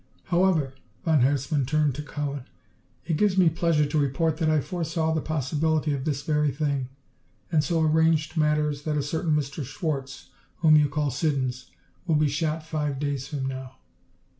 "However," 0.23 0.73
von 1.05 1.21
Herzmann 1.21 1.67
turned 1.67 1.93
to 1.93 2.01
Cowan, 2.01 2.45
"it 3.05 3.17
gives 3.17 3.37
me 3.37 3.49
pleasure 3.51 3.85
to 3.85 3.99
report 3.99 4.37
that 4.37 4.49
I 4.49 4.59
foresaw 4.59 5.13
the 5.13 5.21
possibility 5.21 5.93
of 5.93 6.05
this 6.05 6.23
very 6.23 6.49
thing 6.49 6.89
and 7.51 7.63
so 7.63 7.83
arranged 7.83 8.35
matters 8.35 8.81
that 8.81 8.97
a 8.97 9.03
certain 9.03 9.35
Mr. 9.35 9.63
Schwarz, 9.63 10.29
whom 10.61 10.75
you 10.75 10.89
call 10.89 11.11
Siddons, 11.11 11.69
will 12.07 12.15
be 12.15 12.27
shot 12.29 12.65
five 12.65 12.97
days 12.97 13.27
from 13.27 13.45
now." 13.45 13.75